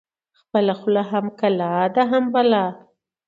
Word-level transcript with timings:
خپله 0.39 0.73
خوله 0.79 1.03
هم 1.11 1.25
کلا 1.39 1.73
ده، 1.95 2.03
هم 2.11 2.23
بلا 2.33 2.65